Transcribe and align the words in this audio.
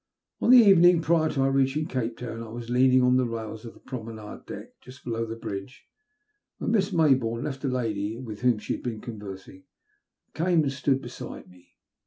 On 0.39 0.49
the 0.49 0.57
evening 0.57 0.99
prior 1.03 1.29
to 1.29 1.41
our 1.41 1.51
reaching 1.51 1.85
Cape 1.85 2.17
Town 2.17 2.41
I 2.41 2.47
was 2.49 2.71
leaning 2.71 3.03
on 3.03 3.17
the 3.17 3.27
rails 3.27 3.65
of 3.65 3.75
the 3.75 3.79
promenade 3.79 4.47
deck, 4.47 4.81
just 4.81 5.03
below 5.03 5.27
the 5.27 5.35
bridge, 5.35 5.85
when 6.57 6.71
Miss 6.71 6.89
Mayboume 6.89 7.43
left 7.43 7.63
a 7.65 7.67
lady 7.67 8.17
with 8.17 8.41
whom 8.41 8.57
she 8.57 8.73
had 8.73 8.81
been 8.81 8.99
conversing, 8.99 9.65
and 10.25 10.33
came 10.33 10.63
and 10.63 10.71
stood 10.71 11.03
beside 11.03 11.47
me. 11.51 11.75